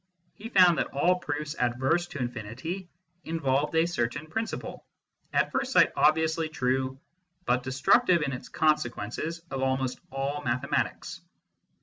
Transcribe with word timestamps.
He 0.33 0.49
found 0.49 0.79
that 0.79 0.87
all 0.87 1.19
proofs 1.19 1.53
adverse 1.59 2.07
to 2.07 2.17
infinity 2.17 2.89
involved 3.23 3.75
a 3.75 3.85
certain 3.85 4.25
principle, 4.25 4.83
at 5.31 5.51
first 5.51 5.73
sight 5.73 5.91
obviously 5.95 6.49
true, 6.49 6.99
but 7.45 7.61
destructive, 7.61 8.23
in 8.23 8.33
its 8.33 8.49
consequences, 8.49 9.43
of 9.51 9.61
almost 9.61 9.99
all 10.09 10.41
mathematics. 10.43 11.21